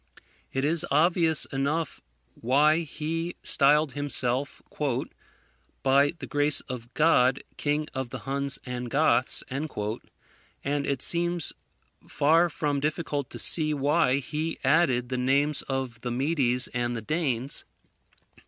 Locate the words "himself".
3.91-4.59